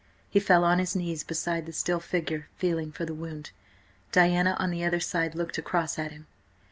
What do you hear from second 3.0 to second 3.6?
the wound.